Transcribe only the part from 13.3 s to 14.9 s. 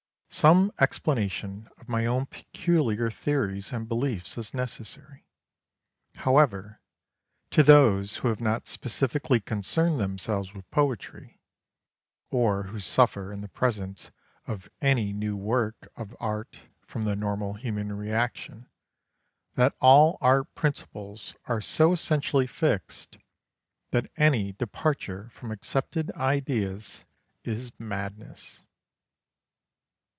in the presence of